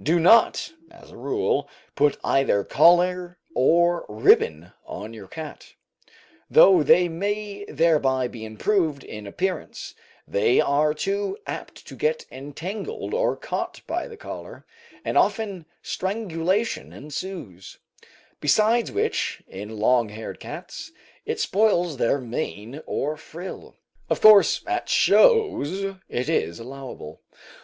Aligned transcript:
Do 0.00 0.20
not, 0.20 0.72
as 0.88 1.10
a 1.10 1.16
rule, 1.16 1.68
put 1.96 2.16
either 2.22 2.62
collar 2.62 3.38
or 3.56 4.06
ribbon 4.08 4.70
on 4.86 5.12
your 5.12 5.26
cat; 5.26 5.74
though 6.48 6.84
they 6.84 7.08
may 7.08 7.64
thereby 7.64 8.28
be 8.28 8.44
improved 8.44 9.02
in 9.02 9.26
appearance, 9.26 9.96
they 10.28 10.60
are 10.60 10.94
too 10.94 11.36
apt 11.48 11.84
to 11.88 11.96
get 11.96 12.24
entangled 12.30 13.14
or 13.14 13.34
caught 13.34 13.80
by 13.88 14.06
the 14.06 14.16
collar, 14.16 14.64
and 15.04 15.18
often 15.18 15.66
strangulation 15.82 16.92
ensues; 16.92 17.78
besides 18.38 18.92
which, 18.92 19.42
in 19.48 19.80
long 19.80 20.08
haired 20.10 20.38
cats, 20.38 20.92
it 21.26 21.40
spoils 21.40 21.96
their 21.96 22.20
mane 22.20 22.80
or 22.86 23.16
frill. 23.16 23.74
Of 24.08 24.20
course 24.20 24.62
at 24.68 24.88
shows 24.88 25.96
it 26.08 26.28
is 26.28 26.60
allowable. 26.60 27.22